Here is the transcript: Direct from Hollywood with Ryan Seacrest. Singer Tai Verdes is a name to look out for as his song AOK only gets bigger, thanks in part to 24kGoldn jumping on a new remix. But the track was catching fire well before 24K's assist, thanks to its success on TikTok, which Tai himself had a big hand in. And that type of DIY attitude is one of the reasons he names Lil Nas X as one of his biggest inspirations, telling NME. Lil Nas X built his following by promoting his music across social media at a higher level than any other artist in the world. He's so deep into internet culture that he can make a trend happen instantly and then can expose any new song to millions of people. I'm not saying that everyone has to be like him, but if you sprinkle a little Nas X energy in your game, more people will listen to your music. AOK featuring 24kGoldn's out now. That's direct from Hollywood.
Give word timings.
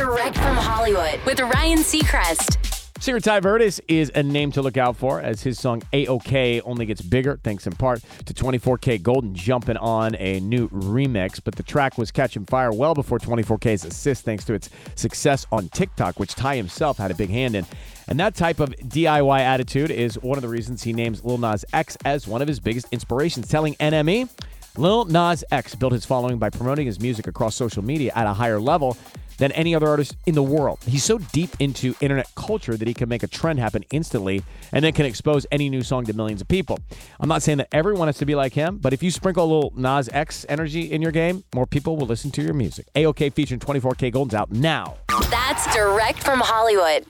Direct 0.00 0.34
from 0.34 0.56
Hollywood 0.56 1.20
with 1.26 1.40
Ryan 1.40 1.80
Seacrest. 1.80 2.56
Singer 3.02 3.20
Tai 3.20 3.40
Verdes 3.40 3.82
is 3.86 4.10
a 4.14 4.22
name 4.22 4.50
to 4.52 4.62
look 4.62 4.78
out 4.78 4.96
for 4.96 5.20
as 5.20 5.42
his 5.42 5.60
song 5.60 5.82
AOK 5.92 6.62
only 6.64 6.86
gets 6.86 7.02
bigger, 7.02 7.38
thanks 7.44 7.66
in 7.66 7.74
part 7.74 8.00
to 8.24 8.32
24kGoldn 8.32 9.34
jumping 9.34 9.76
on 9.76 10.14
a 10.14 10.40
new 10.40 10.70
remix. 10.70 11.38
But 11.44 11.56
the 11.56 11.62
track 11.62 11.98
was 11.98 12.10
catching 12.10 12.46
fire 12.46 12.72
well 12.72 12.94
before 12.94 13.18
24K's 13.18 13.84
assist, 13.84 14.24
thanks 14.24 14.46
to 14.46 14.54
its 14.54 14.70
success 14.94 15.46
on 15.52 15.68
TikTok, 15.68 16.18
which 16.18 16.34
Tai 16.34 16.56
himself 16.56 16.96
had 16.96 17.10
a 17.10 17.14
big 17.14 17.28
hand 17.28 17.54
in. 17.54 17.66
And 18.08 18.18
that 18.20 18.34
type 18.34 18.58
of 18.58 18.70
DIY 18.70 19.40
attitude 19.40 19.90
is 19.90 20.14
one 20.22 20.38
of 20.38 20.42
the 20.42 20.48
reasons 20.48 20.82
he 20.82 20.94
names 20.94 21.22
Lil 21.22 21.36
Nas 21.36 21.66
X 21.74 21.98
as 22.06 22.26
one 22.26 22.40
of 22.40 22.48
his 22.48 22.58
biggest 22.58 22.86
inspirations, 22.90 23.48
telling 23.48 23.74
NME. 23.74 24.30
Lil 24.78 25.04
Nas 25.04 25.44
X 25.50 25.74
built 25.74 25.92
his 25.92 26.06
following 26.06 26.38
by 26.38 26.48
promoting 26.48 26.86
his 26.86 27.00
music 27.00 27.26
across 27.26 27.54
social 27.54 27.84
media 27.84 28.12
at 28.14 28.26
a 28.26 28.32
higher 28.32 28.60
level 28.60 28.96
than 29.40 29.50
any 29.52 29.74
other 29.74 29.88
artist 29.88 30.16
in 30.26 30.34
the 30.34 30.42
world. 30.42 30.78
He's 30.86 31.02
so 31.02 31.18
deep 31.18 31.50
into 31.58 31.94
internet 32.00 32.32
culture 32.36 32.76
that 32.76 32.86
he 32.86 32.94
can 32.94 33.08
make 33.08 33.22
a 33.22 33.26
trend 33.26 33.58
happen 33.58 33.84
instantly 33.90 34.44
and 34.72 34.84
then 34.84 34.92
can 34.92 35.06
expose 35.06 35.46
any 35.50 35.68
new 35.68 35.82
song 35.82 36.04
to 36.04 36.12
millions 36.12 36.40
of 36.40 36.46
people. 36.48 36.78
I'm 37.18 37.28
not 37.28 37.42
saying 37.42 37.58
that 37.58 37.68
everyone 37.72 38.06
has 38.08 38.18
to 38.18 38.26
be 38.26 38.34
like 38.34 38.52
him, 38.52 38.78
but 38.78 38.92
if 38.92 39.02
you 39.02 39.10
sprinkle 39.10 39.44
a 39.44 39.50
little 39.52 39.72
Nas 39.74 40.08
X 40.12 40.46
energy 40.48 40.92
in 40.92 41.02
your 41.02 41.10
game, 41.10 41.42
more 41.54 41.66
people 41.66 41.96
will 41.96 42.06
listen 42.06 42.30
to 42.32 42.42
your 42.42 42.54
music. 42.54 42.86
AOK 42.94 43.32
featuring 43.32 43.60
24kGoldn's 43.60 44.34
out 44.34 44.52
now. 44.52 44.96
That's 45.30 45.74
direct 45.74 46.22
from 46.22 46.40
Hollywood. 46.40 47.06